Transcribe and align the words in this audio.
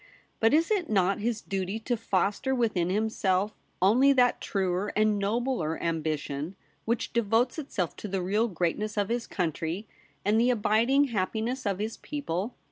But 0.39 0.51
is 0.51 0.71
it 0.71 0.89
not 0.89 1.19
his 1.19 1.41
duty 1.41 1.77
to 1.81 1.95
foster 1.95 2.55
within 2.55 2.89
himself 2.89 3.53
only 3.83 4.11
that 4.13 4.41
truer 4.41 4.91
and 4.95 5.19
nobler 5.19 5.79
ambition 5.79 6.55
which 6.85 7.13
devotes 7.13 7.59
itself 7.59 7.95
to 7.97 8.07
the 8.07 8.23
real 8.23 8.47
greatness 8.47 8.97
of 8.97 9.09
his 9.09 9.27
country, 9.27 9.87
and 10.25 10.41
the 10.41 10.49
abiding 10.49 11.03
happiness 11.09 11.67
of 11.67 11.77
his 11.77 11.97
people 11.97 12.55